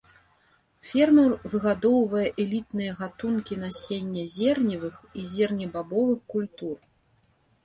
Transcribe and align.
Фермер 0.91 1.33
выгадоўвае 1.53 2.23
элітныя 2.43 2.95
гатункі 3.01 3.59
насення 3.65 4.25
зерневых 4.35 4.97
і 5.21 5.27
зернебабовых 5.35 6.19
культур. 6.37 6.77